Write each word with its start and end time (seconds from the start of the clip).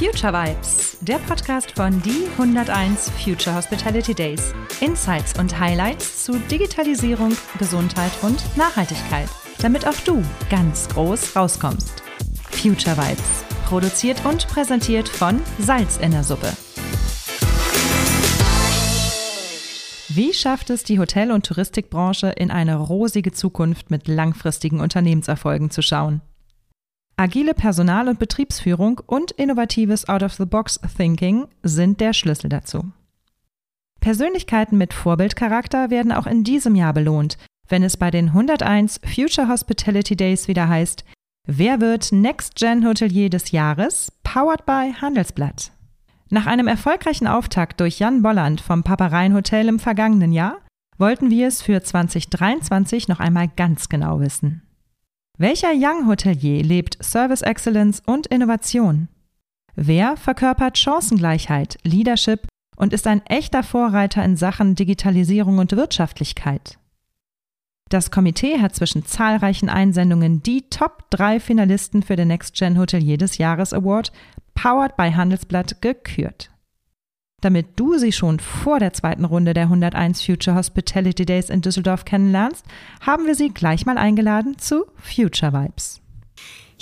Future 0.00 0.32
Vibes, 0.32 0.96
der 1.02 1.18
Podcast 1.18 1.72
von 1.72 2.00
die 2.00 2.26
101 2.38 3.10
Future 3.22 3.54
Hospitality 3.54 4.14
Days. 4.14 4.54
Insights 4.80 5.38
und 5.38 5.60
Highlights 5.60 6.24
zu 6.24 6.38
Digitalisierung, 6.50 7.36
Gesundheit 7.58 8.10
und 8.22 8.42
Nachhaltigkeit, 8.56 9.28
damit 9.60 9.86
auch 9.86 10.00
du 10.06 10.22
ganz 10.48 10.88
groß 10.88 11.36
rauskommst. 11.36 12.02
Future 12.50 12.96
Vibes, 12.96 13.44
produziert 13.66 14.24
und 14.24 14.48
präsentiert 14.48 15.06
von 15.06 15.38
Salz 15.58 15.98
in 15.98 16.12
der 16.12 16.24
Suppe. 16.24 16.50
Wie 20.08 20.32
schafft 20.32 20.70
es 20.70 20.82
die 20.82 20.98
Hotel- 20.98 21.30
und 21.30 21.44
Touristikbranche 21.44 22.28
in 22.28 22.50
eine 22.50 22.76
rosige 22.76 23.32
Zukunft 23.32 23.90
mit 23.90 24.08
langfristigen 24.08 24.80
Unternehmenserfolgen 24.80 25.70
zu 25.70 25.82
schauen? 25.82 26.22
Agile 27.20 27.52
Personal- 27.52 28.08
und 28.08 28.18
Betriebsführung 28.18 29.02
und 29.06 29.30
innovatives 29.32 30.08
Out-of-the-Box-Thinking 30.08 31.48
sind 31.62 32.00
der 32.00 32.14
Schlüssel 32.14 32.48
dazu. 32.48 32.92
Persönlichkeiten 34.00 34.78
mit 34.78 34.94
Vorbildcharakter 34.94 35.90
werden 35.90 36.12
auch 36.12 36.26
in 36.26 36.44
diesem 36.44 36.74
Jahr 36.74 36.94
belohnt, 36.94 37.36
wenn 37.68 37.82
es 37.82 37.98
bei 37.98 38.10
den 38.10 38.28
101 38.28 39.02
Future 39.04 39.50
Hospitality 39.50 40.16
Days 40.16 40.48
wieder 40.48 40.70
heißt, 40.70 41.04
wer 41.46 41.82
wird 41.82 42.10
Next 42.10 42.54
Gen 42.54 42.86
Hotelier 42.86 43.28
des 43.28 43.50
Jahres, 43.50 44.10
powered 44.22 44.64
by 44.64 44.94
Handelsblatt. 44.98 45.72
Nach 46.30 46.46
einem 46.46 46.68
erfolgreichen 46.68 47.26
Auftakt 47.26 47.80
durch 47.80 47.98
Jan 47.98 48.22
Bolland 48.22 48.62
vom 48.62 48.82
Papareien 48.82 49.34
Hotel 49.34 49.68
im 49.68 49.78
vergangenen 49.78 50.32
Jahr 50.32 50.56
wollten 50.96 51.28
wir 51.28 51.48
es 51.48 51.60
für 51.60 51.82
2023 51.82 53.08
noch 53.08 53.20
einmal 53.20 53.48
ganz 53.48 53.90
genau 53.90 54.20
wissen. 54.20 54.62
Welcher 55.40 55.72
Young 55.72 56.06
Hotelier 56.06 56.62
lebt 56.62 57.02
Service 57.02 57.40
Excellence 57.40 58.02
und 58.04 58.26
Innovation? 58.26 59.08
Wer 59.74 60.18
verkörpert 60.18 60.76
Chancengleichheit, 60.76 61.78
Leadership 61.82 62.46
und 62.76 62.92
ist 62.92 63.06
ein 63.06 63.24
echter 63.24 63.62
Vorreiter 63.62 64.22
in 64.22 64.36
Sachen 64.36 64.74
Digitalisierung 64.74 65.56
und 65.56 65.74
Wirtschaftlichkeit? 65.74 66.78
Das 67.88 68.10
Komitee 68.10 68.60
hat 68.60 68.74
zwischen 68.76 69.06
zahlreichen 69.06 69.70
Einsendungen 69.70 70.42
die 70.42 70.68
Top 70.68 71.04
3 71.08 71.40
Finalisten 71.40 72.02
für 72.02 72.16
den 72.16 72.28
Next 72.28 72.54
Gen 72.54 72.78
Hotelier 72.78 73.16
des 73.16 73.38
Jahres 73.38 73.72
Award, 73.72 74.12
powered 74.52 74.94
by 74.98 75.10
Handelsblatt, 75.10 75.80
gekürt. 75.80 76.50
Damit 77.40 77.68
du 77.76 77.96
sie 77.96 78.12
schon 78.12 78.38
vor 78.38 78.78
der 78.78 78.92
zweiten 78.92 79.24
Runde 79.24 79.54
der 79.54 79.64
101 79.64 80.22
Future 80.22 80.56
Hospitality 80.56 81.24
Days 81.24 81.48
in 81.48 81.62
Düsseldorf 81.62 82.04
kennenlernst, 82.04 82.64
haben 83.00 83.26
wir 83.26 83.34
sie 83.34 83.48
gleich 83.48 83.86
mal 83.86 83.96
eingeladen 83.96 84.58
zu 84.58 84.84
Future 84.96 85.52
Vibes. 85.52 86.00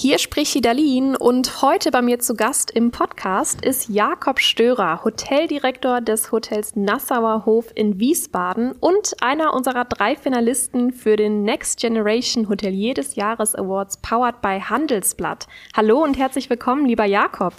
Hier 0.00 0.18
spricht 0.18 0.52
Hidalin 0.52 1.16
und 1.16 1.60
heute 1.60 1.90
bei 1.90 2.02
mir 2.02 2.20
zu 2.20 2.36
Gast 2.36 2.70
im 2.70 2.92
Podcast 2.92 3.64
ist 3.64 3.88
Jakob 3.88 4.38
Störer, 4.38 5.02
Hoteldirektor 5.02 6.00
des 6.00 6.30
Hotels 6.30 6.76
Nassauer 6.76 7.44
Hof 7.46 7.72
in 7.74 7.98
Wiesbaden 7.98 8.72
und 8.78 9.16
einer 9.20 9.54
unserer 9.54 9.84
drei 9.84 10.14
Finalisten 10.14 10.92
für 10.92 11.16
den 11.16 11.42
Next 11.42 11.80
Generation 11.80 12.48
Hotelier 12.48 12.94
des 12.94 13.16
Jahres 13.16 13.56
Awards 13.56 13.96
powered 13.96 14.40
by 14.40 14.60
Handelsblatt. 14.60 15.48
Hallo 15.76 16.04
und 16.04 16.16
herzlich 16.16 16.48
willkommen, 16.48 16.86
lieber 16.86 17.04
Jakob. 17.04 17.54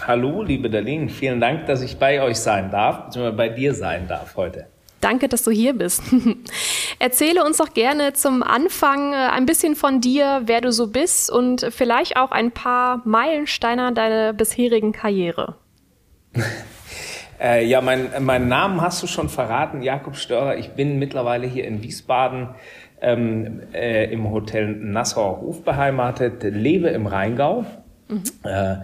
Hallo, 0.00 0.42
liebe 0.42 0.68
Darlene, 0.68 1.08
vielen 1.08 1.40
Dank, 1.40 1.66
dass 1.66 1.80
ich 1.80 1.98
bei 1.98 2.20
euch 2.20 2.38
sein 2.38 2.70
darf, 2.70 3.06
beziehungsweise 3.06 3.36
bei 3.36 3.48
dir 3.48 3.74
sein 3.74 4.06
darf 4.08 4.36
heute. 4.36 4.66
Danke, 5.00 5.28
dass 5.28 5.44
du 5.44 5.50
hier 5.50 5.74
bist. 5.74 6.02
Erzähle 6.98 7.44
uns 7.44 7.58
doch 7.58 7.74
gerne 7.74 8.14
zum 8.14 8.42
Anfang 8.42 9.12
äh, 9.12 9.16
ein 9.16 9.44
bisschen 9.46 9.76
von 9.76 10.00
dir, 10.00 10.42
wer 10.46 10.60
du 10.60 10.72
so 10.72 10.88
bist 10.88 11.30
und 11.30 11.66
vielleicht 11.70 12.16
auch 12.16 12.30
ein 12.30 12.52
paar 12.52 13.02
Meilensteine 13.04 13.92
deiner 13.92 14.32
bisherigen 14.32 14.92
Karriere. 14.92 15.56
äh, 17.40 17.64
ja, 17.66 17.80
mein, 17.80 18.08
meinen 18.20 18.48
Namen 18.48 18.80
hast 18.80 19.02
du 19.02 19.06
schon 19.06 19.28
verraten, 19.28 19.82
Jakob 19.82 20.16
Störer. 20.16 20.56
Ich 20.56 20.70
bin 20.70 20.98
mittlerweile 20.98 21.46
hier 21.46 21.66
in 21.66 21.82
Wiesbaden 21.82 22.54
ähm, 23.02 23.60
äh, 23.74 24.10
im 24.10 24.30
Hotel 24.30 24.68
Nassauer 24.68 25.40
Hof 25.40 25.64
beheimatet, 25.64 26.42
lebe 26.42 26.88
im 26.88 27.06
Rheingau. 27.06 27.66
Mhm. 28.08 28.22
Äh, 28.42 28.76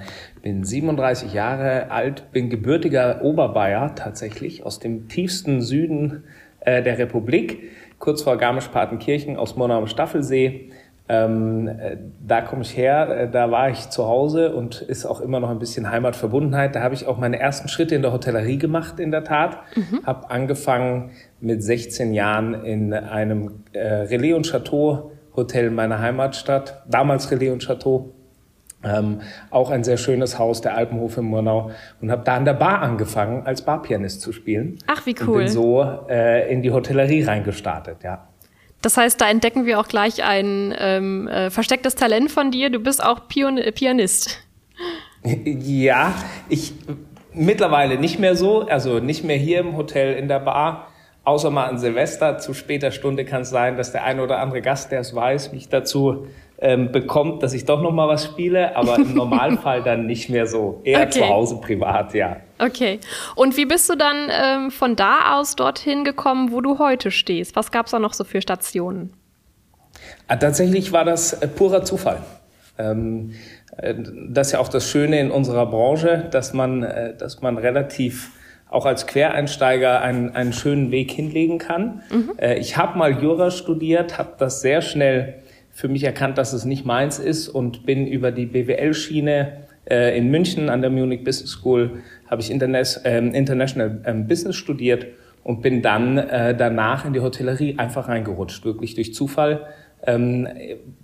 bin 0.43 0.65
37 0.65 1.33
Jahre 1.33 1.91
alt, 1.91 2.33
bin 2.33 2.51
gebürtiger 2.51 3.23
Oberbayer 3.23 3.95
tatsächlich 3.95 4.65
aus 4.65 4.79
dem 4.79 5.09
tiefsten 5.09 5.63
Süden 5.63 6.25
äh, 6.61 6.83
der 6.83 6.99
Republik, 6.99 7.71
kurz 7.99 8.23
vor 8.23 8.37
Garmisch-Partenkirchen 8.37 9.37
aus 9.37 9.57
Murnau 9.57 9.79
am 9.79 9.87
Staffelsee. 9.87 10.71
Ähm, 11.09 11.67
äh, 11.67 11.97
da 12.25 12.41
komme 12.41 12.63
ich 12.63 12.77
her, 12.77 13.09
äh, 13.09 13.31
da 13.31 13.51
war 13.51 13.69
ich 13.71 13.91
zu 13.91 14.07
Hause 14.07 14.55
und 14.55 14.81
ist 14.81 15.05
auch 15.05 15.21
immer 15.21 15.41
noch 15.41 15.51
ein 15.51 15.59
bisschen 15.59 15.91
Heimatverbundenheit. 15.91 16.77
Da 16.77 16.83
habe 16.83 16.95
ich 16.95 17.07
auch 17.07 17.19
meine 17.19 17.41
ersten 17.41 17.69
Schritte 17.69 17.97
in 17.97 18.03
der 18.03 18.13
Hotellerie 18.13 18.59
gemacht, 18.59 19.01
in 19.01 19.11
der 19.11 19.25
Tat. 19.25 19.59
Mhm. 19.75 20.07
Habe 20.07 20.31
angefangen 20.31 21.11
mit 21.41 21.65
16 21.65 22.15
Jahren 22.15 22.65
in 22.65 22.95
einem 22.95 23.65
äh, 23.73 23.81
Relais 23.81 24.35
und 24.35 24.47
Chateau 24.47 25.11
Hotel 25.35 25.71
meiner 25.71 26.01
Heimatstadt, 26.01 26.83
damals 26.89 27.31
Relais 27.31 27.51
und 27.51 27.65
Chateau 27.65 28.13
ähm, 28.83 29.21
auch 29.51 29.71
ein 29.71 29.85
sehr 29.85 29.97
schönes 29.97 30.39
Haus, 30.39 30.61
der 30.61 30.77
Alpenhof 30.77 31.17
in 31.17 31.25
Murnau. 31.25 31.71
Und 32.01 32.11
habe 32.11 32.23
da 32.25 32.37
an 32.37 32.45
der 32.45 32.55
Bar 32.55 32.83
angefangen, 32.83 33.47
als 33.47 33.63
Barpianist 33.63 34.21
zu 34.21 34.33
spielen. 34.33 34.79
Ach, 34.87 35.07
wie 35.07 35.15
cool. 35.21 35.29
Und 35.29 35.39
bin 35.45 35.49
so 35.49 35.83
äh, 36.09 36.53
in 36.53 36.63
die 36.63 36.71
Hotellerie 36.71 37.25
reingestartet, 37.25 37.99
ja. 38.03 38.27
Das 38.83 38.97
heißt, 38.97 39.21
da 39.21 39.29
entdecken 39.29 39.67
wir 39.67 39.79
auch 39.79 39.89
gleich 39.89 40.25
ein 40.25 40.75
ähm, 40.79 41.29
äh, 41.29 41.51
verstecktes 41.51 41.97
Talent 41.97 42.31
von 42.31 42.51
dir. 42.51 42.71
Du 42.71 42.81
bist 42.81 43.05
auch 43.05 43.29
Pion 43.29 43.61
Pianist. 43.75 44.39
Ja, 45.23 46.15
ich 46.49 46.73
mittlerweile 47.35 47.99
nicht 47.99 48.19
mehr 48.19 48.35
so, 48.37 48.63
also 48.63 49.01
nicht 49.01 49.23
mehr 49.23 49.37
hier 49.37 49.61
im 49.61 49.77
Hotel 49.77 50.15
in 50.15 50.29
der 50.29 50.41
Bar, 50.41 50.89
außer 51.25 51.51
mal 51.51 51.67
an 51.67 51.79
Silvester. 51.79 52.39
Zu 52.39 52.55
später 52.55 52.91
Stunde 52.91 53.27
kann 53.27 53.43
es 53.43 53.51
sein, 53.51 53.77
dass 53.77 53.93
der 53.93 54.05
eine 54.05 54.23
oder 54.23 54.39
andere 54.39 54.63
Gast, 54.63 54.93
der 54.93 55.01
es 55.01 55.15
weiß, 55.15 55.53
mich 55.53 55.69
dazu 55.69 56.27
ähm, 56.61 56.93
bekommt, 56.93 57.43
dass 57.43 57.55
ich 57.55 57.65
doch 57.65 57.81
noch 57.81 57.93
mal 57.93 58.07
was 58.09 58.25
spiele, 58.25 58.77
aber 58.77 58.97
im 58.97 59.15
Normalfall 59.15 59.83
dann 59.83 60.07
nicht 60.07 60.29
mehr 60.29 60.47
so. 60.47 60.81
Eher 60.85 61.03
okay. 61.03 61.21
zu 61.21 61.29
Hause 61.29 61.61
privat, 61.61 62.13
ja. 62.15 62.37
Okay. 62.59 63.01
Und 63.35 63.57
wie 63.57 63.65
bist 63.65 63.89
du 63.89 63.97
dann 63.97 64.29
ähm, 64.31 64.71
von 64.71 64.95
da 64.95 65.39
aus 65.39 65.57
dorthin 65.57 66.05
gekommen, 66.05 66.53
wo 66.53 66.61
du 66.61 66.79
heute 66.79 67.11
stehst? 67.11 67.57
Was 67.57 67.71
gab 67.71 67.87
es 67.87 67.93
da 67.93 67.99
noch 67.99 68.13
so 68.13 68.25
für 68.25 68.43
Stationen? 68.43 69.15
Ah, 70.29 70.37
tatsächlich 70.37 70.93
war 70.93 71.05
das 71.05 71.33
äh, 71.33 71.49
purer 71.49 71.83
Zufall. 71.83 72.23
Ähm, 72.79 73.33
äh, 73.79 73.95
das 74.29 74.49
ist 74.49 74.53
ja 74.53 74.59
auch 74.59 74.69
das 74.69 74.89
Schöne 74.89 75.19
in 75.19 75.31
unserer 75.31 75.67
Branche, 75.67 76.29
dass 76.31 76.53
man, 76.53 76.83
äh, 76.83 77.17
dass 77.17 77.41
man 77.41 77.57
relativ 77.57 78.33
auch 78.69 78.87
als 78.87 79.09
Quereinsteiger 79.09 80.01
einen, 80.01 80.37
einen 80.37 80.53
schönen 80.53 80.93
Weg 80.93 81.11
hinlegen 81.11 81.59
kann. 81.59 82.03
Mhm. 82.09 82.31
Ich 82.59 82.77
habe 82.77 82.97
mal 82.97 83.21
Jura 83.21 83.51
studiert, 83.51 84.17
habe 84.17 84.35
das 84.39 84.61
sehr 84.61 84.81
schnell 84.81 85.43
für 85.81 85.89
mich 85.89 86.05
erkannt, 86.05 86.37
dass 86.37 86.53
es 86.53 86.67
nicht 86.67 86.85
meins 86.85 87.19
ist 87.19 87.49
und 87.49 87.87
bin 87.87 88.07
über 88.07 88.33
die 88.33 88.45
BWL-Schiene 88.45 89.65
äh, 89.91 90.17
in 90.17 90.31
München 90.31 90.69
an 90.69 90.83
der 90.83 90.91
Munich 90.91 91.25
Business 91.25 91.53
School, 91.53 92.03
habe 92.31 92.43
ich 92.43 92.51
Internet, 92.51 93.01
äh, 93.05 93.17
International 93.17 94.03
ähm, 94.05 94.27
Business 94.29 94.57
studiert 94.57 95.07
und 95.43 95.63
bin 95.63 95.81
dann 95.81 96.19
äh, 96.19 96.55
danach 96.55 97.07
in 97.07 97.15
die 97.15 97.21
Hotellerie 97.21 97.79
einfach 97.79 98.09
reingerutscht, 98.09 98.63
wirklich 98.67 98.95
durch 98.95 99.15
Zufall, 99.15 99.69
ähm, 100.07 100.47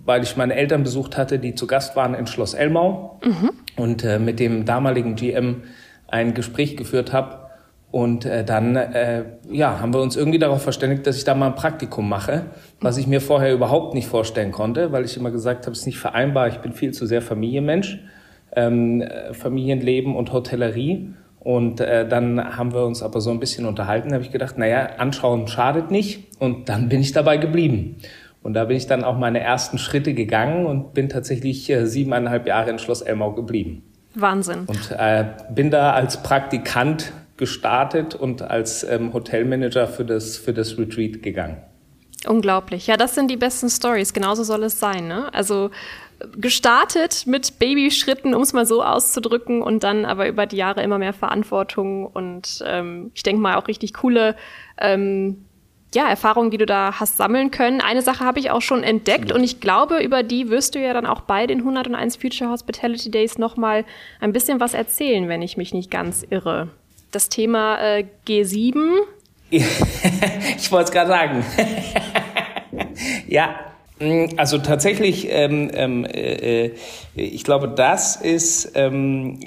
weil 0.05 0.21
ich 0.21 0.37
meine 0.37 0.53
Eltern 0.53 0.83
besucht 0.83 1.17
hatte, 1.17 1.39
die 1.39 1.55
zu 1.55 1.65
Gast 1.65 1.95
waren 1.95 2.13
in 2.13 2.27
Schloss 2.27 2.53
Elmau 2.53 3.19
mhm. 3.25 3.49
und 3.77 4.03
äh, 4.03 4.19
mit 4.19 4.39
dem 4.39 4.65
damaligen 4.65 5.15
GM 5.15 5.63
ein 6.07 6.35
Gespräch 6.35 6.77
geführt 6.77 7.13
habe 7.13 7.46
und 7.89 8.25
äh, 8.25 8.43
dann 8.43 8.75
äh, 8.75 9.23
ja, 9.49 9.79
haben 9.79 9.93
wir 9.93 10.01
uns 10.01 10.17
irgendwie 10.17 10.39
darauf 10.39 10.61
verständigt, 10.61 11.07
dass 11.07 11.17
ich 11.17 11.23
da 11.23 11.35
mal 11.35 11.47
ein 11.47 11.55
Praktikum 11.55 12.09
mache, 12.09 12.47
was 12.81 12.97
ich 12.97 13.07
mir 13.07 13.21
vorher 13.21 13.53
überhaupt 13.53 13.93
nicht 13.93 14.07
vorstellen 14.07 14.51
konnte, 14.51 14.91
weil 14.91 15.05
ich 15.05 15.15
immer 15.15 15.31
gesagt 15.31 15.65
habe, 15.65 15.71
es 15.71 15.79
ist 15.79 15.85
nicht 15.85 15.99
vereinbar, 15.99 16.49
ich 16.49 16.57
bin 16.57 16.73
viel 16.73 16.91
zu 16.93 17.05
sehr 17.05 17.21
Familienmensch, 17.21 17.99
ähm, 18.55 19.01
äh, 19.01 19.33
Familienleben 19.33 20.15
und 20.15 20.33
Hotellerie. 20.33 21.13
Und 21.39 21.79
äh, 21.79 22.05
dann 22.05 22.57
haben 22.57 22.73
wir 22.73 22.85
uns 22.85 23.01
aber 23.01 23.21
so 23.21 23.31
ein 23.31 23.39
bisschen 23.39 23.65
unterhalten, 23.65 24.11
habe 24.11 24.23
ich 24.23 24.31
gedacht, 24.31 24.57
naja, 24.57 24.89
anschauen 24.97 25.47
schadet 25.47 25.91
nicht. 25.91 26.27
Und 26.39 26.67
dann 26.67 26.89
bin 26.89 26.99
ich 26.99 27.13
dabei 27.13 27.37
geblieben. 27.37 27.95
Und 28.43 28.53
da 28.53 28.65
bin 28.65 28.75
ich 28.75 28.87
dann 28.87 29.05
auch 29.05 29.17
meine 29.17 29.39
ersten 29.39 29.77
Schritte 29.77 30.13
gegangen 30.13 30.65
und 30.65 30.93
bin 30.93 31.07
tatsächlich 31.07 31.69
äh, 31.69 31.85
siebeneinhalb 31.85 32.47
Jahre 32.47 32.69
in 32.69 32.79
Schloss 32.79 33.01
Elmau 33.01 33.31
geblieben. 33.31 33.83
Wahnsinn. 34.13 34.65
Und 34.67 34.91
äh, 34.97 35.25
bin 35.53 35.71
da 35.71 35.93
als 35.93 36.21
Praktikant 36.21 37.13
gestartet 37.37 38.15
und 38.15 38.41
als 38.41 38.83
ähm, 38.83 39.13
Hotelmanager 39.13 39.87
für 39.87 40.05
das, 40.05 40.37
für 40.37 40.53
das 40.53 40.77
Retreat 40.77 41.21
gegangen. 41.23 41.57
Unglaublich. 42.27 42.87
Ja, 42.87 42.97
das 42.97 43.15
sind 43.15 43.29
die 43.29 43.37
besten 43.37 43.69
Stories. 43.69 44.13
Genauso 44.13 44.43
soll 44.43 44.63
es 44.63 44.79
sein. 44.79 45.07
Ne? 45.07 45.33
Also 45.33 45.69
gestartet 46.35 47.27
mit 47.27 47.59
Babyschritten, 47.59 48.33
um 48.33 48.41
es 48.41 48.53
mal 48.53 48.65
so 48.65 48.83
auszudrücken, 48.83 49.61
und 49.61 49.83
dann 49.83 50.05
aber 50.05 50.27
über 50.27 50.45
die 50.45 50.57
Jahre 50.57 50.81
immer 50.81 50.97
mehr 50.97 51.13
Verantwortung 51.13 52.07
und 52.07 52.63
ähm, 52.65 53.11
ich 53.13 53.23
denke 53.23 53.41
mal 53.41 53.55
auch 53.55 53.67
richtig 53.67 53.93
coole 53.93 54.35
ähm, 54.79 55.45
ja, 55.93 56.09
Erfahrungen, 56.09 56.51
die 56.51 56.57
du 56.57 56.65
da 56.65 56.99
hast 56.99 57.17
sammeln 57.17 57.51
können. 57.51 57.81
Eine 57.81 58.01
Sache 58.01 58.25
habe 58.25 58.39
ich 58.39 58.51
auch 58.51 58.61
schon 58.61 58.83
entdeckt 58.83 59.31
und 59.31 59.43
ich 59.43 59.59
glaube, 59.59 59.99
über 59.99 60.23
die 60.23 60.49
wirst 60.49 60.75
du 60.75 60.79
ja 60.79 60.93
dann 60.93 61.05
auch 61.05 61.21
bei 61.21 61.47
den 61.47 61.59
101 61.59 62.17
Future 62.17 62.49
Hospitality 62.49 63.09
Days 63.09 63.37
nochmal 63.37 63.85
ein 64.19 64.33
bisschen 64.33 64.59
was 64.59 64.73
erzählen, 64.73 65.29
wenn 65.29 65.41
ich 65.41 65.55
mich 65.55 65.73
nicht 65.73 65.91
ganz 65.91 66.25
irre. 66.29 66.69
Das 67.11 67.29
Thema 67.29 67.79
äh, 67.79 68.05
G7. 68.27 68.75
ich 69.49 70.71
wollte 70.71 70.85
es 70.85 70.91
gerade 70.91 71.09
sagen. 71.09 71.45
ja, 73.27 73.55
mm, 73.99 74.25
also 74.35 74.57
tatsächlich, 74.57 75.27
ähm, 75.29 75.71
ähm, 75.73 76.05
äh, 76.05 76.65
äh, 76.65 76.71
ich 77.15 77.43
glaube, 77.43 77.69
das 77.69 78.17
ist 78.17 78.73
ähm, 78.75 79.39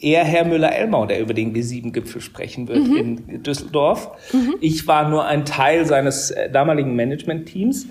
eher 0.00 0.24
Herr 0.24 0.44
Müller-Elmau, 0.44 1.06
der 1.06 1.20
über 1.20 1.34
den 1.34 1.54
G7-Gipfel 1.54 2.20
sprechen 2.20 2.66
wird 2.66 2.88
mhm. 2.88 2.96
in 3.28 3.42
Düsseldorf. 3.42 4.10
Mhm. 4.32 4.56
Ich 4.60 4.86
war 4.88 5.08
nur 5.08 5.24
ein 5.24 5.44
Teil 5.44 5.86
seines 5.86 6.32
äh, 6.32 6.50
damaligen 6.50 6.94
Management-Teams. 6.94 7.88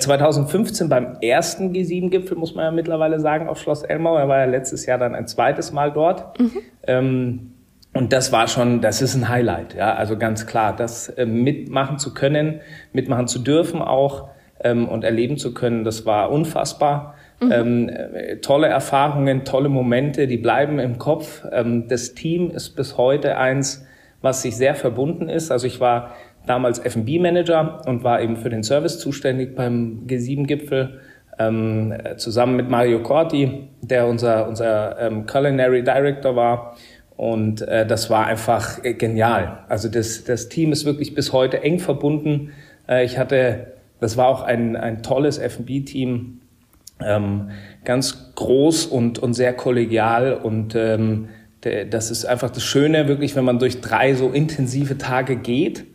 2015 0.00 0.86
äh, 0.86 0.90
beim 0.90 1.16
ersten 1.20 1.72
G7-Gipfel, 1.72 2.36
muss 2.36 2.52
man 2.54 2.64
ja 2.64 2.70
mittlerweile 2.72 3.20
sagen, 3.20 3.48
auf 3.48 3.60
Schloss 3.60 3.84
Elmau. 3.84 4.16
Er 4.16 4.26
war 4.26 4.38
ja 4.38 4.44
letztes 4.44 4.86
Jahr 4.86 4.98
dann 4.98 5.14
ein 5.14 5.28
zweites 5.28 5.70
Mal 5.72 5.92
dort. 5.92 6.38
Mhm. 6.40 6.52
Ähm, 6.86 7.52
und 7.94 8.12
das 8.12 8.32
war 8.32 8.48
schon, 8.48 8.80
das 8.80 9.02
ist 9.02 9.14
ein 9.14 9.28
Highlight, 9.28 9.74
ja, 9.74 9.94
also 9.94 10.16
ganz 10.16 10.46
klar, 10.46 10.74
das 10.74 11.08
äh, 11.08 11.26
mitmachen 11.26 11.98
zu 11.98 12.14
können, 12.14 12.60
mitmachen 12.92 13.26
zu 13.26 13.38
dürfen 13.38 13.82
auch 13.82 14.28
ähm, 14.60 14.88
und 14.88 15.04
erleben 15.04 15.38
zu 15.38 15.54
können, 15.54 15.84
das 15.84 16.06
war 16.06 16.30
unfassbar. 16.30 17.14
Mhm. 17.40 17.52
Ähm, 17.52 17.88
äh, 17.88 18.36
tolle 18.36 18.66
Erfahrungen, 18.66 19.44
tolle 19.44 19.68
Momente, 19.68 20.26
die 20.26 20.38
bleiben 20.38 20.78
im 20.78 20.98
Kopf. 20.98 21.44
Ähm, 21.52 21.86
das 21.88 22.14
Team 22.14 22.50
ist 22.50 22.70
bis 22.70 22.98
heute 22.98 23.38
eins, 23.38 23.86
was 24.20 24.42
sich 24.42 24.56
sehr 24.56 24.74
verbunden 24.74 25.28
ist. 25.28 25.50
Also 25.52 25.66
ich 25.66 25.80
war 25.80 26.14
damals 26.46 26.78
F&B-Manager 26.80 27.82
und 27.86 28.02
war 28.02 28.20
eben 28.20 28.36
für 28.36 28.50
den 28.50 28.64
Service 28.64 28.98
zuständig 28.98 29.54
beim 29.54 30.04
G7-Gipfel. 30.06 31.00
Ähm, 31.40 31.94
zusammen 32.16 32.56
mit 32.56 32.68
Mario 32.68 33.00
Corti, 33.00 33.68
der 33.80 34.08
unser, 34.08 34.48
unser 34.48 34.98
ähm, 34.98 35.24
Culinary 35.24 35.84
Director 35.84 36.34
war. 36.34 36.74
Und 37.18 37.62
äh, 37.62 37.84
das 37.84 38.10
war 38.10 38.28
einfach 38.28 38.84
äh, 38.84 38.94
genial. 38.94 39.64
Also 39.68 39.88
das, 39.88 40.22
das 40.22 40.48
Team 40.48 40.70
ist 40.70 40.84
wirklich 40.84 41.16
bis 41.16 41.32
heute 41.32 41.64
eng 41.64 41.80
verbunden. 41.80 42.52
Äh, 42.88 43.04
ich 43.04 43.18
hatte, 43.18 43.72
das 43.98 44.16
war 44.16 44.28
auch 44.28 44.42
ein, 44.42 44.76
ein 44.76 45.02
tolles 45.02 45.38
F&B-Team, 45.38 46.40
ähm, 47.04 47.50
ganz 47.84 48.32
groß 48.36 48.86
und, 48.86 49.18
und 49.18 49.34
sehr 49.34 49.52
kollegial 49.52 50.32
und 50.32 50.76
ähm, 50.76 51.28
das 51.90 52.12
ist 52.12 52.24
einfach 52.24 52.50
das 52.50 52.62
Schöne, 52.62 53.08
wirklich, 53.08 53.34
wenn 53.34 53.44
man 53.44 53.58
durch 53.58 53.80
drei 53.80 54.14
so 54.14 54.30
intensive 54.30 54.96
Tage 54.96 55.34
geht. 55.34 55.86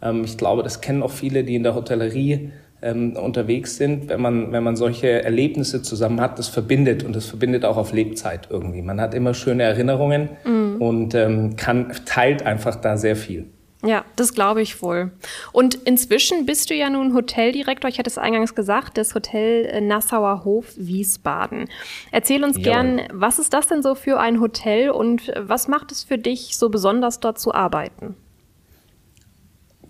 Ähm, 0.00 0.22
ich 0.24 0.38
glaube, 0.38 0.62
das 0.62 0.80
kennen 0.80 1.02
auch 1.02 1.10
viele, 1.10 1.42
die 1.42 1.56
in 1.56 1.64
der 1.64 1.74
Hotellerie 1.74 2.52
ähm, 2.82 3.16
unterwegs 3.16 3.76
sind. 3.76 4.08
Wenn 4.08 4.20
man, 4.20 4.52
wenn 4.52 4.62
man 4.62 4.76
solche 4.76 5.22
Erlebnisse 5.22 5.82
zusammen 5.82 6.20
hat, 6.20 6.38
das 6.38 6.48
verbindet 6.48 7.04
und 7.04 7.14
das 7.14 7.26
verbindet 7.26 7.64
auch 7.64 7.76
auf 7.76 7.92
Lebzeit 7.92 8.48
irgendwie. 8.50 8.82
Man 8.82 9.00
hat 9.00 9.14
immer 9.14 9.34
schöne 9.34 9.64
Erinnerungen 9.64 10.30
mhm. 10.44 10.76
und 10.80 11.14
ähm, 11.14 11.56
kann, 11.56 11.92
teilt 12.04 12.44
einfach 12.44 12.76
da 12.76 12.96
sehr 12.96 13.16
viel. 13.16 13.46
Ja, 13.84 14.04
das 14.16 14.34
glaube 14.34 14.60
ich 14.60 14.82
wohl. 14.82 15.12
Und 15.52 15.76
inzwischen 15.76 16.46
bist 16.46 16.68
du 16.68 16.74
ja 16.74 16.90
nun 16.90 17.14
Hoteldirektor, 17.14 17.88
ich 17.88 17.98
hatte 17.98 18.10
es 18.10 18.18
eingangs 18.18 18.56
gesagt, 18.56 18.96
des 18.96 19.14
Hotel 19.14 19.66
äh, 19.66 19.80
Nassauer 19.80 20.44
Hof 20.44 20.72
Wiesbaden. 20.76 21.68
Erzähl 22.10 22.42
uns 22.42 22.56
Jawohl. 22.56 22.64
gern, 22.64 23.02
was 23.12 23.38
ist 23.38 23.52
das 23.52 23.68
denn 23.68 23.82
so 23.82 23.94
für 23.94 24.18
ein 24.18 24.40
Hotel 24.40 24.90
und 24.90 25.32
was 25.38 25.68
macht 25.68 25.92
es 25.92 26.02
für 26.02 26.18
dich 26.18 26.56
so 26.56 26.70
besonders 26.70 27.20
dort 27.20 27.38
zu 27.38 27.54
arbeiten? 27.54 28.16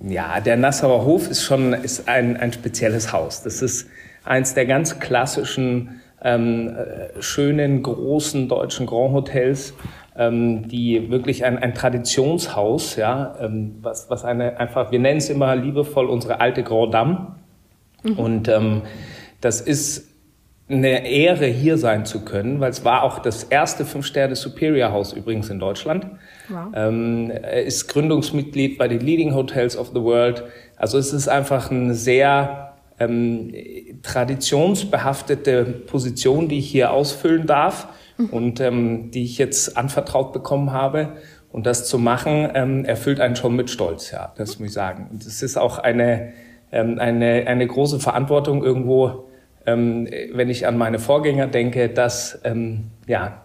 Ja, 0.01 0.41
der 0.41 0.57
Nassauer 0.57 1.05
Hof 1.05 1.29
ist 1.29 1.43
schon 1.43 1.73
ist 1.73 2.09
ein, 2.09 2.37
ein 2.37 2.53
spezielles 2.53 3.13
Haus. 3.13 3.43
Das 3.43 3.63
ist 3.63 3.89
eins 4.25 4.55
der 4.55 4.67
ganz 4.67 5.01
klassischen, 5.01 6.01
ähm, 6.23 6.69
äh, 6.77 7.21
schönen, 7.21 7.83
großen 7.83 8.49
deutschen 8.49 8.87
Grand 8.87 9.13
Hotels 9.13 9.75
ähm, 10.19 10.69
die 10.69 11.11
wirklich 11.11 11.45
ein, 11.45 11.59
ein 11.59 11.75
Traditionshaus, 11.75 12.97
ja, 12.97 13.37
ähm, 13.41 13.77
was, 13.81 14.11
was 14.11 14.25
eine 14.25 14.59
einfach, 14.59 14.91
wir 14.91 14.99
nennen 14.99 15.19
es 15.19 15.31
immer 15.31 15.55
liebevoll 15.55 16.07
unsere 16.07 16.41
alte 16.41 16.65
Grand 16.65 16.93
Dame. 16.93 17.37
Mhm. 18.03 18.19
Und 18.19 18.49
ähm, 18.49 18.83
das 19.41 19.61
ist 19.61 20.08
eine 20.71 21.09
Ehre, 21.09 21.47
hier 21.47 21.79
sein 21.79 22.05
zu 22.05 22.25
können, 22.25 22.61
weil 22.61 22.71
es 22.71 22.85
war 22.85 23.03
auch 23.03 23.21
das 23.21 23.45
erste 23.45 23.85
Fünf-Sterne-Superior-Haus 23.85 25.15
übrigens 25.15 25.49
in 25.49 25.59
Deutschland. 25.59 26.07
Wow. 26.49 26.67
Ähm, 26.75 27.31
er 27.31 27.63
ist 27.65 27.89
Gründungsmitglied 27.89 28.77
bei 28.77 28.89
den 28.89 29.01
Leading 29.01 29.35
Hotels 29.35 29.77
of 29.77 29.89
the 29.95 30.03
World. 30.03 30.45
Also 30.77 30.99
es 30.99 31.13
ist 31.13 31.29
einfach 31.29 31.71
eine 31.71 31.95
sehr 31.95 32.75
ähm, 33.01 33.55
traditionsbehaftete 34.03 35.65
Position, 35.65 36.49
die 36.49 36.59
ich 36.59 36.71
hier 36.71 36.93
ausfüllen 36.93 37.47
darf 37.47 37.89
und 38.31 38.61
ähm, 38.61 39.11
die 39.11 39.25
ich 39.25 39.39
jetzt 39.39 39.77
anvertraut 39.77 40.33
bekommen 40.33 40.73
habe. 40.73 41.15
Und 41.51 41.65
das 41.65 41.89
zu 41.89 41.99
machen, 41.99 42.51
ähm, 42.55 42.85
erfüllt 42.85 43.21
einen 43.21 43.35
schon 43.35 43.57
mit 43.57 43.71
Stolz, 43.71 44.11
ja, 44.11 44.35
das 44.37 44.59
muss 44.59 44.69
ich 44.69 44.75
sagen. 44.75 45.09
Und 45.11 45.25
es 45.25 45.43
ist 45.43 45.57
auch 45.57 45.79
eine, 45.79 46.35
ähm, 46.73 46.99
eine, 46.99 47.47
eine 47.47 47.67
große 47.67 48.01
Verantwortung 48.01 48.63
irgendwo, 48.63 49.28
ähm, 49.69 50.09
wenn 50.33 50.49
ich 50.49 50.67
an 50.67 50.79
meine 50.79 50.99
Vorgänger 50.99 51.47
denke, 51.47 51.89
dass, 51.91 52.41
ähm, 52.45 52.91
ja, 53.07 53.45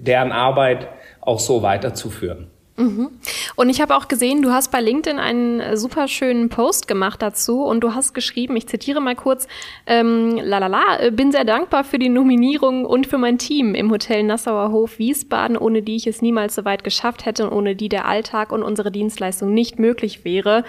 deren 0.00 0.32
Arbeit 0.32 0.88
auch 1.20 1.38
so 1.38 1.62
weiterzuführen. 1.62 2.48
Mhm. 2.80 3.10
Und 3.56 3.68
ich 3.68 3.82
habe 3.82 3.94
auch 3.94 4.08
gesehen, 4.08 4.40
du 4.40 4.52
hast 4.52 4.70
bei 4.70 4.80
LinkedIn 4.80 5.18
einen 5.18 5.60
äh, 5.60 5.76
super 5.76 6.08
schönen 6.08 6.48
Post 6.48 6.88
gemacht 6.88 7.20
dazu 7.20 7.62
und 7.62 7.80
du 7.80 7.94
hast 7.94 8.14
geschrieben, 8.14 8.56
ich 8.56 8.66
zitiere 8.68 9.02
mal 9.02 9.14
kurz, 9.14 9.46
ähm, 9.86 10.38
lalala, 10.42 10.98
äh, 10.98 11.10
bin 11.10 11.30
sehr 11.30 11.44
dankbar 11.44 11.84
für 11.84 11.98
die 11.98 12.08
Nominierung 12.08 12.86
und 12.86 13.06
für 13.06 13.18
mein 13.18 13.36
Team 13.36 13.74
im 13.74 13.90
Hotel 13.90 14.22
Nassauer 14.22 14.72
Hof 14.72 14.98
Wiesbaden, 14.98 15.58
ohne 15.58 15.82
die 15.82 15.96
ich 15.96 16.06
es 16.06 16.22
niemals 16.22 16.54
so 16.54 16.64
weit 16.64 16.82
geschafft 16.82 17.26
hätte 17.26 17.46
und 17.46 17.52
ohne 17.52 17.76
die 17.76 17.90
der 17.90 18.06
Alltag 18.06 18.50
und 18.50 18.62
unsere 18.62 18.90
Dienstleistung 18.90 19.52
nicht 19.52 19.78
möglich 19.78 20.24
wäre. 20.24 20.64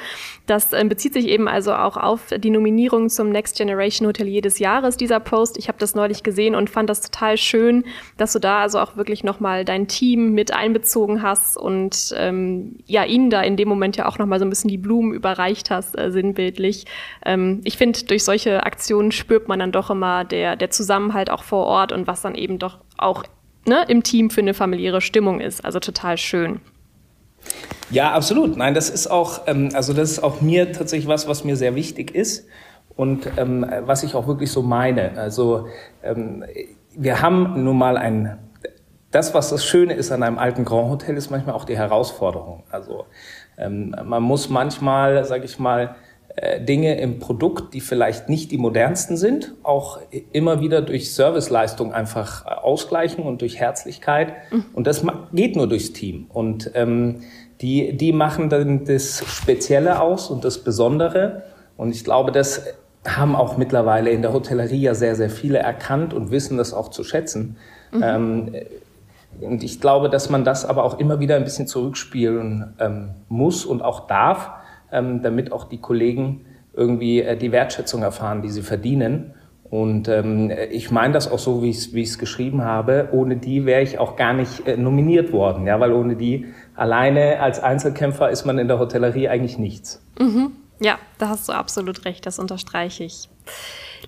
Das 0.47 0.73
äh, 0.73 0.83
bezieht 0.83 1.13
sich 1.13 1.27
eben 1.27 1.47
also 1.47 1.73
auch 1.73 1.95
auf 1.95 2.33
die 2.37 2.49
Nominierung 2.49 3.07
zum 3.07 3.29
Next 3.29 3.55
Generation 3.57 4.05
Hotelier 4.05 4.41
des 4.41 4.59
Jahres, 4.59 4.97
dieser 4.97 5.21
Post. 5.21 5.57
Ich 5.57 5.69
habe 5.69 5.77
das 5.77 5.95
neulich 5.95 6.23
gesehen 6.23 6.55
und 6.55 6.69
fand 6.69 6.89
das 6.89 6.99
total 6.99 7.37
schön, 7.37 7.85
dass 8.17 8.33
du 8.33 8.39
da 8.39 8.59
also 8.59 8.79
auch 8.79 8.97
wirklich 8.97 9.23
nochmal 9.23 9.63
dein 9.63 9.87
Team 9.87 10.33
mit 10.33 10.51
einbezogen 10.51 11.21
hast 11.21 11.55
und 11.55 12.00
ähm, 12.17 12.77
ja 12.85 13.03
ihnen 13.03 13.29
da 13.29 13.41
in 13.41 13.57
dem 13.57 13.67
Moment 13.67 13.97
ja 13.97 14.07
auch 14.07 14.17
noch 14.17 14.25
mal 14.25 14.39
so 14.39 14.45
ein 14.45 14.49
bisschen 14.49 14.69
die 14.69 14.77
Blumen 14.77 15.13
überreicht 15.13 15.69
hast, 15.69 15.97
äh, 15.97 16.11
sinnbildlich. 16.11 16.85
Ähm, 17.25 17.61
ich 17.63 17.77
finde, 17.77 18.03
durch 18.05 18.23
solche 18.23 18.63
Aktionen 18.63 19.11
spürt 19.11 19.47
man 19.47 19.59
dann 19.59 19.71
doch 19.71 19.89
immer 19.89 20.25
der, 20.25 20.55
der 20.55 20.69
Zusammenhalt 20.69 21.29
auch 21.29 21.43
vor 21.43 21.65
Ort 21.65 21.91
und 21.91 22.07
was 22.07 22.21
dann 22.21 22.35
eben 22.35 22.59
doch 22.59 22.79
auch 22.97 23.23
ne, 23.65 23.85
im 23.87 24.03
Team 24.03 24.29
für 24.29 24.41
eine 24.41 24.53
familiäre 24.53 25.01
Stimmung 25.01 25.39
ist. 25.39 25.63
Also 25.63 25.79
total 25.79 26.17
schön. 26.17 26.59
Ja, 27.89 28.11
absolut. 28.13 28.55
Nein, 28.57 28.73
das 28.73 28.89
ist 28.89 29.07
auch, 29.07 29.41
ähm, 29.47 29.69
also 29.73 29.93
das 29.93 30.11
ist 30.11 30.23
auch 30.23 30.41
mir 30.41 30.71
tatsächlich 30.71 31.07
was, 31.07 31.27
was 31.27 31.43
mir 31.43 31.55
sehr 31.55 31.75
wichtig 31.75 32.15
ist 32.15 32.47
und 32.95 33.27
ähm, 33.37 33.65
was 33.85 34.03
ich 34.03 34.15
auch 34.15 34.27
wirklich 34.27 34.51
so 34.51 34.61
meine. 34.61 35.17
Also 35.17 35.67
ähm, 36.03 36.43
wir 36.95 37.21
haben 37.21 37.63
nun 37.63 37.77
mal 37.77 37.97
ein 37.97 38.37
das, 39.11 39.33
was 39.33 39.49
das 39.49 39.65
Schöne 39.65 39.93
ist 39.93 40.11
an 40.11 40.23
einem 40.23 40.37
alten 40.37 40.65
Grand 40.65 40.89
Hotel, 40.89 41.17
ist 41.17 41.29
manchmal 41.29 41.55
auch 41.55 41.65
die 41.65 41.77
Herausforderung. 41.77 42.63
Also 42.71 43.05
ähm, 43.57 43.95
man 44.03 44.23
muss 44.23 44.49
manchmal, 44.49 45.25
sage 45.25 45.45
ich 45.45 45.59
mal, 45.59 45.95
äh, 46.35 46.61
Dinge 46.61 46.99
im 46.99 47.19
Produkt, 47.19 47.73
die 47.73 47.81
vielleicht 47.81 48.29
nicht 48.29 48.51
die 48.51 48.57
modernsten 48.57 49.17
sind, 49.17 49.53
auch 49.63 49.99
immer 50.31 50.61
wieder 50.61 50.81
durch 50.81 51.13
Serviceleistung 51.13 51.93
einfach 51.93 52.45
ausgleichen 52.45 53.25
und 53.25 53.41
durch 53.41 53.59
Herzlichkeit. 53.59 54.33
Mhm. 54.49 54.65
Und 54.73 54.87
das 54.87 55.05
geht 55.33 55.57
nur 55.57 55.67
durchs 55.67 55.91
Team. 55.91 56.27
Und 56.29 56.71
ähm, 56.73 57.21
die, 57.59 57.97
die 57.97 58.13
machen 58.13 58.49
dann 58.49 58.85
das 58.85 59.23
Spezielle 59.27 60.01
aus 60.01 60.29
und 60.29 60.45
das 60.45 60.59
Besondere. 60.63 61.43
Und 61.75 61.91
ich 61.91 62.03
glaube, 62.05 62.31
das 62.31 62.65
haben 63.05 63.35
auch 63.35 63.57
mittlerweile 63.57 64.11
in 64.11 64.21
der 64.21 64.31
Hotellerie 64.31 64.81
ja 64.81 64.93
sehr, 64.93 65.15
sehr 65.15 65.29
viele 65.29 65.59
erkannt 65.59 66.13
und 66.13 66.31
wissen 66.31 66.57
das 66.57 66.73
auch 66.73 66.89
zu 66.89 67.03
schätzen. 67.03 67.57
Mhm. 67.91 68.03
Ähm, 68.03 68.55
und 69.39 69.63
ich 69.63 69.81
glaube, 69.81 70.09
dass 70.09 70.29
man 70.29 70.43
das 70.43 70.65
aber 70.65 70.83
auch 70.83 70.99
immer 70.99 71.19
wieder 71.19 71.35
ein 71.35 71.43
bisschen 71.43 71.67
zurückspielen 71.67 72.73
ähm, 72.79 73.11
muss 73.29 73.65
und 73.65 73.81
auch 73.81 74.07
darf, 74.07 74.51
ähm, 74.91 75.21
damit 75.21 75.51
auch 75.51 75.65
die 75.65 75.79
Kollegen 75.79 76.45
irgendwie 76.73 77.21
äh, 77.21 77.37
die 77.37 77.51
Wertschätzung 77.51 78.03
erfahren, 78.03 78.41
die 78.41 78.49
sie 78.49 78.61
verdienen. 78.61 79.33
Und 79.69 80.09
ähm, 80.09 80.51
ich 80.69 80.91
meine 80.91 81.13
das 81.13 81.31
auch 81.31 81.39
so, 81.39 81.63
wie 81.63 81.69
ich 81.69 81.93
es 81.95 82.19
geschrieben 82.19 82.63
habe. 82.63 83.07
Ohne 83.13 83.37
die 83.37 83.65
wäre 83.65 83.81
ich 83.81 83.99
auch 83.99 84.17
gar 84.17 84.33
nicht 84.33 84.67
äh, 84.67 84.75
nominiert 84.75 85.31
worden, 85.31 85.65
ja, 85.65 85.79
weil 85.79 85.93
ohne 85.93 86.17
die 86.17 86.47
alleine 86.75 87.39
als 87.39 87.61
Einzelkämpfer 87.61 88.29
ist 88.29 88.43
man 88.45 88.59
in 88.59 88.67
der 88.67 88.79
Hotellerie 88.79 89.29
eigentlich 89.29 89.57
nichts. 89.57 90.05
Mhm. 90.19 90.51
Ja, 90.81 90.97
da 91.19 91.29
hast 91.29 91.47
du 91.47 91.53
absolut 91.53 92.03
recht. 92.03 92.25
Das 92.25 92.37
unterstreiche 92.37 93.05
ich. 93.05 93.29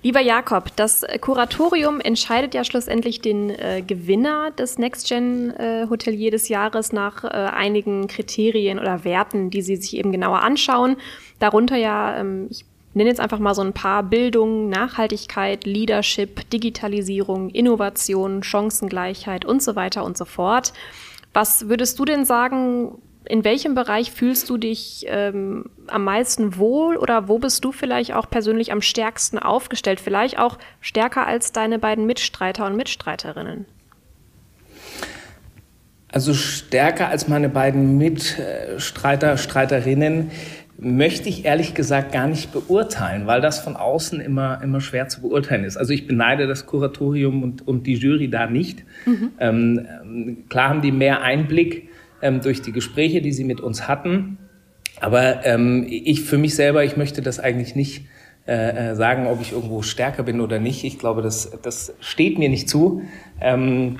Lieber 0.02 0.20
Jakob, 0.20 0.74
das 0.76 1.04
Kuratorium 1.20 2.00
entscheidet 2.00 2.54
ja 2.54 2.64
schlussendlich 2.64 3.20
den 3.20 3.50
äh, 3.50 3.82
Gewinner 3.86 4.50
des 4.50 4.78
Next 4.78 5.08
Gen 5.08 5.50
äh, 5.52 5.86
Hotelier 5.88 6.30
des 6.30 6.48
Jahres 6.48 6.92
nach 6.92 7.24
äh, 7.24 7.28
einigen 7.28 8.06
Kriterien 8.06 8.78
oder 8.78 9.04
Werten, 9.04 9.50
die 9.50 9.62
sie 9.62 9.76
sich 9.76 9.96
eben 9.96 10.12
genauer 10.12 10.42
anschauen. 10.42 10.96
Darunter 11.38 11.76
ja, 11.76 12.18
ähm, 12.18 12.48
ich 12.50 12.64
nenne 12.94 13.10
jetzt 13.10 13.20
einfach 13.20 13.38
mal 13.38 13.54
so 13.54 13.62
ein 13.62 13.72
paar 13.72 14.02
Bildung, 14.02 14.68
Nachhaltigkeit, 14.68 15.64
Leadership, 15.64 16.48
Digitalisierung, 16.50 17.50
Innovation, 17.50 18.42
Chancengleichheit 18.42 19.44
und 19.44 19.62
so 19.62 19.76
weiter 19.76 20.04
und 20.04 20.16
so 20.16 20.24
fort. 20.24 20.72
Was 21.32 21.68
würdest 21.68 21.98
du 21.98 22.04
denn 22.04 22.24
sagen, 22.24 22.98
in 23.26 23.44
welchem 23.44 23.74
Bereich 23.74 24.10
fühlst 24.10 24.50
du 24.50 24.58
dich 24.58 25.06
ähm, 25.08 25.70
am 25.86 26.04
meisten 26.04 26.58
wohl 26.58 26.96
oder 26.96 27.28
wo 27.28 27.38
bist 27.38 27.64
du 27.64 27.72
vielleicht 27.72 28.12
auch 28.14 28.28
persönlich 28.28 28.72
am 28.72 28.82
stärksten 28.82 29.38
aufgestellt? 29.38 30.00
Vielleicht 30.00 30.38
auch 30.38 30.58
stärker 30.80 31.26
als 31.26 31.52
deine 31.52 31.78
beiden 31.78 32.06
Mitstreiter 32.06 32.66
und 32.66 32.76
Mitstreiterinnen? 32.76 33.66
Also 36.08 36.32
stärker 36.34 37.08
als 37.08 37.26
meine 37.26 37.48
beiden 37.48 37.98
Mitstreiter, 37.98 39.36
Streiterinnen 39.36 40.30
möchte 40.78 41.28
ich 41.28 41.44
ehrlich 41.44 41.74
gesagt 41.74 42.12
gar 42.12 42.26
nicht 42.26 42.52
beurteilen, 42.52 43.26
weil 43.26 43.40
das 43.40 43.60
von 43.60 43.76
außen 43.76 44.20
immer, 44.20 44.60
immer 44.62 44.80
schwer 44.80 45.08
zu 45.08 45.22
beurteilen 45.22 45.64
ist. 45.64 45.76
Also 45.76 45.92
ich 45.92 46.06
beneide 46.06 46.46
das 46.46 46.66
Kuratorium 46.66 47.42
und, 47.42 47.66
und 47.66 47.86
die 47.86 47.94
Jury 47.94 48.28
da 48.28 48.46
nicht. 48.46 48.84
Mhm. 49.06 49.30
Ähm, 49.38 50.46
klar 50.48 50.68
haben 50.68 50.82
die 50.82 50.92
mehr 50.92 51.22
Einblick 51.22 51.88
ähm, 52.24 52.40
durch 52.40 52.62
die 52.62 52.72
Gespräche, 52.72 53.22
die 53.22 53.32
sie 53.32 53.44
mit 53.44 53.60
uns 53.60 53.86
hatten. 53.86 54.38
Aber 55.00 55.44
ähm, 55.44 55.86
ich 55.88 56.22
für 56.22 56.38
mich 56.38 56.54
selber, 56.54 56.82
ich 56.84 56.96
möchte 56.96 57.22
das 57.22 57.38
eigentlich 57.38 57.76
nicht 57.76 58.06
äh, 58.46 58.90
äh 58.90 58.94
sagen, 58.94 59.26
ob 59.26 59.40
ich 59.40 59.52
irgendwo 59.52 59.82
stärker 59.82 60.22
bin 60.22 60.40
oder 60.40 60.58
nicht. 60.58 60.84
Ich 60.84 60.98
glaube, 60.98 61.22
das, 61.22 61.52
das 61.62 61.94
steht 62.00 62.38
mir 62.38 62.48
nicht 62.48 62.68
zu. 62.68 63.02
Ähm, 63.40 63.98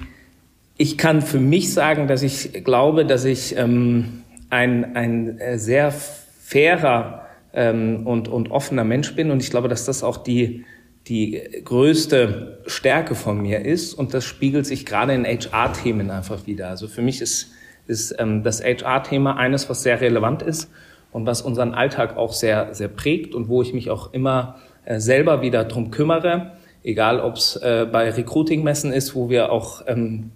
ich 0.76 0.98
kann 0.98 1.22
für 1.22 1.38
mich 1.38 1.72
sagen, 1.72 2.08
dass 2.08 2.22
ich 2.22 2.64
glaube, 2.64 3.04
dass 3.04 3.24
ich 3.24 3.56
ähm, 3.56 4.22
ein, 4.50 4.96
ein 4.96 5.38
äh, 5.38 5.58
sehr 5.58 5.92
fairer 5.92 7.26
ähm, 7.52 8.06
und, 8.06 8.28
und 8.28 8.50
offener 8.50 8.84
Mensch 8.84 9.14
bin. 9.14 9.30
Und 9.30 9.42
ich 9.42 9.50
glaube, 9.50 9.68
dass 9.68 9.84
das 9.84 10.02
auch 10.02 10.16
die, 10.16 10.64
die 11.06 11.40
größte 11.64 12.62
Stärke 12.66 13.14
von 13.14 13.40
mir 13.40 13.64
ist. 13.64 13.94
Und 13.94 14.14
das 14.14 14.24
spiegelt 14.24 14.66
sich 14.66 14.86
gerade 14.86 15.14
in 15.14 15.24
HR-Themen 15.24 16.10
einfach 16.10 16.46
wieder. 16.46 16.70
Also 16.70 16.88
für 16.88 17.02
mich 17.02 17.20
ist, 17.20 17.52
ist 17.86 18.14
ähm, 18.18 18.42
das 18.42 18.62
HR-Thema 18.62 19.36
eines, 19.36 19.68
was 19.68 19.82
sehr 19.82 20.00
relevant 20.00 20.42
ist 20.42 20.70
und 21.12 21.26
was 21.26 21.42
unseren 21.42 21.74
Alltag 21.74 22.16
auch 22.16 22.32
sehr, 22.32 22.74
sehr 22.74 22.88
prägt 22.88 23.34
und 23.34 23.48
wo 23.48 23.62
ich 23.62 23.72
mich 23.72 23.90
auch 23.90 24.12
immer 24.12 24.56
äh, 24.84 24.98
selber 24.98 25.42
wieder 25.42 25.64
drum 25.64 25.90
kümmere. 25.90 26.52
Egal, 26.82 27.20
ob 27.20 27.36
es 27.36 27.56
äh, 27.56 27.86
bei 27.90 28.10
Recruiting-Messen 28.10 28.92
ist, 28.92 29.14
wo 29.14 29.30
wir 29.30 29.50
auch 29.50 29.82
ähm, 29.86 30.32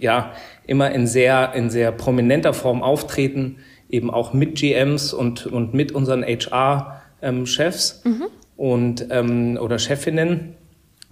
ja 0.00 0.32
immer 0.66 0.90
in 0.90 1.06
sehr 1.06 1.52
in 1.54 1.70
sehr 1.70 1.92
prominenter 1.92 2.54
Form 2.54 2.82
auftreten, 2.82 3.58
eben 3.92 4.10
auch 4.10 4.32
mit 4.32 4.56
GMs 4.56 5.12
und, 5.12 5.46
und 5.46 5.74
mit 5.74 5.92
unseren 5.92 6.24
HR-Chefs 6.24 8.02
ähm, 8.04 8.12
mhm. 8.12 8.24
und 8.56 9.06
ähm, 9.10 9.58
oder 9.60 9.78
Chefinnen. 9.78 10.54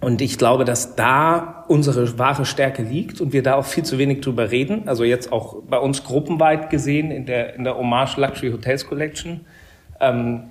Und 0.01 0.19
ich 0.21 0.39
glaube, 0.39 0.65
dass 0.65 0.95
da 0.95 1.63
unsere 1.67 2.17
wahre 2.17 2.43
Stärke 2.43 2.81
liegt 2.81 3.21
und 3.21 3.33
wir 3.33 3.43
da 3.43 3.53
auch 3.53 3.65
viel 3.65 3.83
zu 3.83 3.99
wenig 3.99 4.21
drüber 4.21 4.49
reden. 4.49 4.87
Also 4.87 5.03
jetzt 5.03 5.31
auch 5.31 5.61
bei 5.69 5.77
uns 5.77 6.03
gruppenweit 6.03 6.71
gesehen 6.71 7.11
in 7.11 7.27
der, 7.27 7.55
in 7.55 7.63
der 7.63 7.77
Hommage 7.77 8.17
Luxury 8.17 8.51
Hotels 8.51 8.87
Collection. 8.87 9.41
Ähm, 9.99 10.45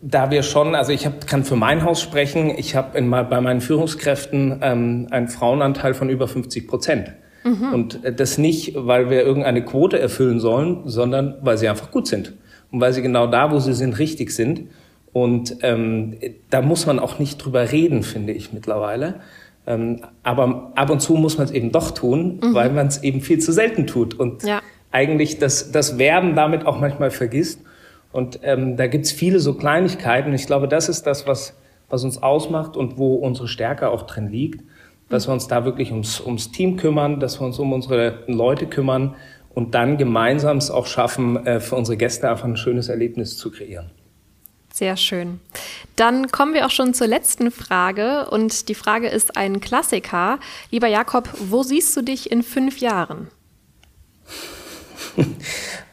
da 0.00 0.30
wir 0.30 0.44
schon, 0.44 0.76
also 0.76 0.92
ich 0.92 1.04
hab, 1.04 1.26
kann 1.26 1.44
für 1.44 1.56
mein 1.56 1.82
Haus 1.82 2.00
sprechen, 2.00 2.52
ich 2.56 2.76
habe 2.76 3.00
bei 3.00 3.40
meinen 3.40 3.60
Führungskräften 3.60 4.60
ähm, 4.62 5.08
einen 5.10 5.28
Frauenanteil 5.28 5.94
von 5.94 6.08
über 6.08 6.28
50 6.28 6.68
Prozent. 6.68 7.12
Mhm. 7.42 7.72
Und 7.72 8.00
das 8.16 8.38
nicht, 8.38 8.74
weil 8.76 9.10
wir 9.10 9.22
irgendeine 9.22 9.64
Quote 9.64 9.98
erfüllen 9.98 10.38
sollen, 10.38 10.82
sondern 10.84 11.36
weil 11.42 11.58
sie 11.58 11.68
einfach 11.68 11.90
gut 11.90 12.06
sind. 12.06 12.34
Und 12.70 12.80
weil 12.80 12.92
sie 12.92 13.02
genau 13.02 13.26
da, 13.26 13.50
wo 13.50 13.58
sie 13.58 13.72
sind, 13.72 13.98
richtig 13.98 14.30
sind. 14.30 14.68
Und 15.16 15.56
ähm, 15.62 16.18
da 16.50 16.60
muss 16.60 16.84
man 16.84 16.98
auch 16.98 17.18
nicht 17.18 17.38
drüber 17.38 17.72
reden, 17.72 18.02
finde 18.02 18.34
ich 18.34 18.52
mittlerweile. 18.52 19.20
Ähm, 19.66 20.02
aber 20.22 20.72
ab 20.74 20.90
und 20.90 21.00
zu 21.00 21.14
muss 21.14 21.38
man 21.38 21.46
es 21.46 21.52
eben 21.52 21.72
doch 21.72 21.92
tun, 21.92 22.38
mhm. 22.42 22.52
weil 22.52 22.68
man 22.68 22.88
es 22.88 23.02
eben 23.02 23.22
viel 23.22 23.38
zu 23.38 23.50
selten 23.50 23.86
tut. 23.86 24.12
Und 24.12 24.42
ja. 24.42 24.60
eigentlich 24.92 25.38
das, 25.38 25.72
das 25.72 25.96
Werden 25.96 26.34
damit 26.34 26.66
auch 26.66 26.78
manchmal 26.78 27.10
vergisst. 27.10 27.62
Und 28.12 28.40
ähm, 28.42 28.76
da 28.76 28.88
gibt's 28.88 29.10
viele 29.10 29.40
so 29.40 29.54
Kleinigkeiten. 29.54 30.34
Ich 30.34 30.46
glaube, 30.46 30.68
das 30.68 30.90
ist 30.90 31.06
das, 31.06 31.26
was, 31.26 31.54
was 31.88 32.04
uns 32.04 32.22
ausmacht 32.22 32.76
und 32.76 32.98
wo 32.98 33.14
unsere 33.14 33.48
Stärke 33.48 33.88
auch 33.88 34.02
drin 34.02 34.28
liegt 34.28 34.60
dass 35.08 35.28
wir 35.28 35.32
uns 35.32 35.46
da 35.46 35.64
wirklich 35.64 35.92
ums, 35.92 36.20
ums 36.20 36.50
Team 36.50 36.76
kümmern, 36.76 37.20
dass 37.20 37.40
wir 37.40 37.46
uns 37.46 37.60
um 37.60 37.72
unsere 37.72 38.24
Leute 38.26 38.66
kümmern 38.66 39.14
und 39.54 39.76
dann 39.76 39.98
gemeinsam 39.98 40.56
es 40.56 40.68
auch 40.68 40.86
schaffen, 40.86 41.46
äh, 41.46 41.60
für 41.60 41.76
unsere 41.76 41.96
Gäste 41.96 42.28
einfach 42.28 42.44
ein 42.44 42.56
schönes 42.56 42.88
Erlebnis 42.88 43.38
zu 43.38 43.52
kreieren. 43.52 43.92
Sehr 44.76 44.98
schön. 44.98 45.40
Dann 45.96 46.30
kommen 46.30 46.52
wir 46.52 46.66
auch 46.66 46.70
schon 46.70 46.92
zur 46.92 47.06
letzten 47.06 47.50
Frage 47.50 48.28
und 48.28 48.68
die 48.68 48.74
Frage 48.74 49.08
ist 49.08 49.34
ein 49.34 49.60
Klassiker. 49.60 50.38
Lieber 50.70 50.86
Jakob, 50.86 51.30
wo 51.38 51.62
siehst 51.62 51.96
du 51.96 52.02
dich 52.02 52.30
in 52.30 52.42
fünf 52.42 52.80
Jahren? 52.80 53.28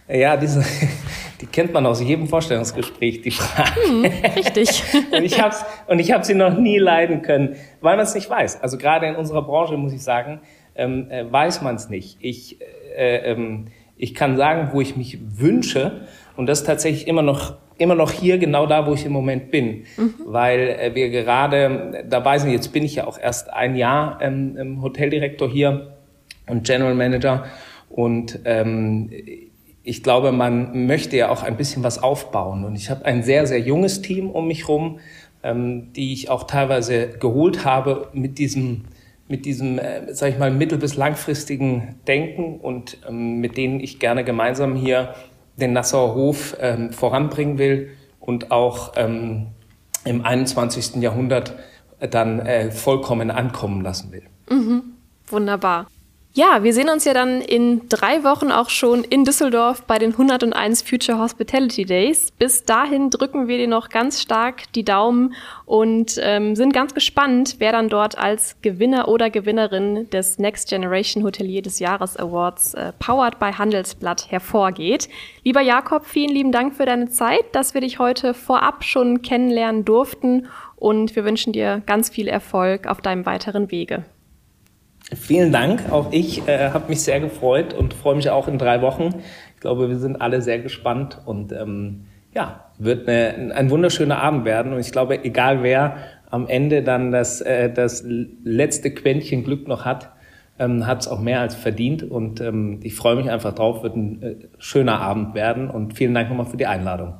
ja, 0.09 0.35
diese, 0.35 0.65
die 1.39 1.45
kennt 1.45 1.71
man 1.71 1.85
aus 1.85 2.01
jedem 2.01 2.27
Vorstellungsgespräch, 2.27 3.21
die 3.21 3.31
Frage. 3.31 3.71
Hm, 3.87 4.05
richtig. 4.35 4.83
und 5.13 5.23
ich 5.23 5.41
habe 5.41 5.55
und 5.87 5.99
ich 5.99 6.11
habe 6.11 6.25
sie 6.25 6.35
noch 6.35 6.57
nie 6.57 6.77
leiden 6.77 7.21
können, 7.21 7.55
weil 7.79 7.95
man 7.95 8.03
es 8.03 8.13
nicht 8.13 8.29
weiß. 8.29 8.61
Also 8.61 8.77
gerade 8.77 9.07
in 9.07 9.15
unserer 9.15 9.43
Branche 9.43 9.77
muss 9.77 9.93
ich 9.93 10.03
sagen, 10.03 10.41
ähm, 10.75 11.09
äh, 11.09 11.23
weiß 11.31 11.61
man 11.61 11.75
es 11.75 11.87
nicht. 11.87 12.17
Ich 12.19 12.59
äh, 12.97 13.31
ähm, 13.31 13.67
ich 13.95 14.13
kann 14.13 14.35
sagen, 14.35 14.71
wo 14.73 14.81
ich 14.81 14.97
mich 14.97 15.19
wünsche 15.39 16.01
und 16.35 16.47
das 16.47 16.61
ist 16.61 16.65
tatsächlich 16.65 17.07
immer 17.07 17.21
noch 17.21 17.55
immer 17.77 17.95
noch 17.95 18.11
hier 18.11 18.37
genau 18.37 18.67
da, 18.67 18.85
wo 18.85 18.93
ich 18.93 19.05
im 19.05 19.11
Moment 19.11 19.49
bin, 19.49 19.85
mhm. 19.97 20.13
weil 20.25 20.59
äh, 20.69 20.95
wir 20.95 21.09
gerade 21.09 22.05
dabei 22.07 22.37
sind. 22.37 22.51
Jetzt 22.51 22.71
bin 22.71 22.83
ich 22.83 22.95
ja 22.95 23.07
auch 23.07 23.19
erst 23.19 23.51
ein 23.51 23.75
Jahr 23.75 24.19
ähm, 24.21 24.81
Hoteldirektor 24.81 25.49
hier 25.49 25.93
und 26.47 26.65
General 26.65 26.93
Manager 26.93 27.45
und 27.89 28.39
ähm, 28.45 29.09
ich 29.83 30.01
glaube, 30.01 30.31
man 30.31 30.87
möchte 30.87 31.17
ja 31.17 31.29
auch 31.29 31.43
ein 31.43 31.57
bisschen 31.57 31.83
was 31.83 32.01
aufbauen. 32.01 32.63
Und 32.63 32.75
ich 32.75 32.89
habe 32.89 33.05
ein 33.05 33.21
sehr, 33.21 33.45
sehr 33.45 33.59
junges 33.59 34.01
Team 34.01 34.29
um 34.29 34.47
mich 34.47 34.67
rum, 34.67 34.99
ähm, 35.43 35.91
die 35.93 36.13
ich 36.13 36.29
auch 36.29 36.45
teilweise 36.45 37.09
geholt 37.19 37.65
habe 37.65 38.07
mit 38.13 38.37
diesem, 38.37 38.85
mit 39.27 39.45
diesem, 39.45 39.77
äh, 39.77 40.13
sag 40.13 40.29
ich 40.29 40.39
mal, 40.39 40.51
mittel- 40.51 40.77
bis 40.77 40.95
langfristigen 40.95 41.95
Denken 42.07 42.59
und 42.61 42.97
ähm, 43.07 43.41
mit 43.41 43.57
denen 43.57 43.81
ich 43.81 43.99
gerne 43.99 44.23
gemeinsam 44.23 44.75
hier 44.75 45.13
den 45.57 45.73
Nassauer 45.73 46.15
Hof 46.15 46.57
ähm, 46.59 46.91
voranbringen 46.91 47.57
will 47.57 47.91
und 48.19 48.51
auch 48.51 48.93
ähm, 48.95 49.47
im 50.05 50.25
21. 50.25 51.01
Jahrhundert 51.01 51.55
dann 51.99 52.39
äh, 52.39 52.71
vollkommen 52.71 53.31
ankommen 53.31 53.81
lassen 53.81 54.11
will. 54.11 54.23
Mhm. 54.49 54.83
Wunderbar. 55.27 55.87
Ja, 56.35 56.63
wir 56.63 56.73
sehen 56.73 56.89
uns 56.89 57.05
ja 57.05 57.13
dann 57.13 57.41
in 57.41 57.87
drei 57.89 58.23
Wochen 58.23 58.51
auch 58.51 58.71
schon 58.71 59.03
in 59.03 59.23
Düsseldorf 59.23 59.83
bei 59.83 59.99
den 59.99 60.13
101 60.13 60.81
Future 60.81 61.19
Hospitality 61.19 61.85
Days. 61.85 62.31
Bis 62.31 62.63
dahin 62.63 63.11
drücken 63.11 63.47
wir 63.47 63.59
dir 63.59 63.67
noch 63.67 63.89
ganz 63.89 64.19
stark 64.19 64.63
die 64.73 64.83
Daumen 64.83 65.35
und 65.67 66.19
ähm, 66.23 66.55
sind 66.55 66.73
ganz 66.73 66.95
gespannt, 66.95 67.57
wer 67.59 67.71
dann 67.71 67.87
dort 67.87 68.17
als 68.17 68.55
Gewinner 68.63 69.09
oder 69.09 69.29
Gewinnerin 69.29 70.09
des 70.09 70.39
Next 70.39 70.69
Generation 70.69 71.23
Hotelier 71.23 71.61
des 71.61 71.77
Jahres 71.77 72.17
Awards 72.17 72.73
äh, 72.73 72.93
Powered 72.97 73.37
by 73.37 73.51
Handelsblatt 73.51 74.31
hervorgeht. 74.31 75.09
Lieber 75.43 75.61
Jakob, 75.61 76.03
vielen 76.07 76.33
lieben 76.33 76.51
Dank 76.51 76.73
für 76.73 76.87
deine 76.87 77.09
Zeit, 77.09 77.45
dass 77.51 77.75
wir 77.75 77.81
dich 77.81 77.99
heute 77.99 78.33
vorab 78.33 78.83
schon 78.83 79.21
kennenlernen 79.21 79.85
durften 79.85 80.47
und 80.77 81.15
wir 81.15 81.25
wünschen 81.25 81.53
dir 81.53 81.83
ganz 81.85 82.09
viel 82.09 82.27
Erfolg 82.27 82.87
auf 82.87 83.01
deinem 83.01 83.27
weiteren 83.27 83.69
Wege. 83.69 84.03
Vielen 85.15 85.51
Dank. 85.51 85.91
Auch 85.91 86.11
ich 86.11 86.47
äh, 86.47 86.69
habe 86.71 86.89
mich 86.89 87.01
sehr 87.01 87.19
gefreut 87.19 87.73
und 87.73 87.93
freue 87.93 88.15
mich 88.15 88.29
auch 88.29 88.47
in 88.47 88.57
drei 88.57 88.81
Wochen. 88.81 89.15
Ich 89.55 89.61
glaube, 89.61 89.89
wir 89.89 89.97
sind 89.97 90.21
alle 90.21 90.41
sehr 90.41 90.59
gespannt 90.59 91.19
und 91.25 91.51
ähm, 91.51 92.05
ja, 92.33 92.65
wird 92.77 93.07
eine, 93.07 93.53
ein 93.55 93.69
wunderschöner 93.69 94.21
Abend 94.21 94.45
werden. 94.45 94.73
Und 94.73 94.79
ich 94.79 94.91
glaube, 94.91 95.23
egal 95.23 95.63
wer 95.63 95.97
am 96.29 96.47
Ende 96.47 96.83
dann 96.83 97.11
das, 97.11 97.41
äh, 97.41 97.71
das 97.71 98.03
letzte 98.05 98.91
Quäntchen 98.91 99.43
Glück 99.43 99.67
noch 99.67 99.85
hat, 99.85 100.11
ähm, 100.59 100.87
hat 100.87 101.01
es 101.01 101.07
auch 101.07 101.19
mehr 101.19 101.41
als 101.41 101.55
verdient. 101.55 102.03
Und 102.03 102.41
ähm, 102.41 102.79
ich 102.83 102.95
freue 102.95 103.15
mich 103.15 103.29
einfach 103.29 103.53
drauf, 103.53 103.83
wird 103.83 103.95
ein 103.95 104.21
äh, 104.21 104.35
schöner 104.57 104.99
Abend 104.99 105.35
werden. 105.35 105.69
Und 105.69 105.95
vielen 105.95 106.13
Dank 106.13 106.29
nochmal 106.29 106.47
für 106.47 106.57
die 106.57 106.67
Einladung. 106.67 107.13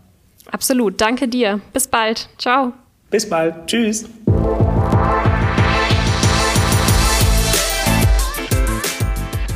Absolut. 0.52 1.00
Danke 1.00 1.28
dir. 1.28 1.62
Bis 1.72 1.88
bald. 1.88 2.30
Ciao. 2.38 2.74
Bis 3.10 3.30
bald. 3.30 3.68
Tschüss. 3.68 4.10